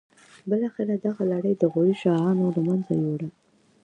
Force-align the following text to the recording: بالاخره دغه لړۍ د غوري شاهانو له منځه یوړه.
بالاخره 0.49 0.95
دغه 1.05 1.23
لړۍ 1.31 1.53
د 1.57 1.63
غوري 1.73 1.95
شاهانو 2.03 2.45
له 2.55 2.61
منځه 2.67 2.91
یوړه. 3.03 3.29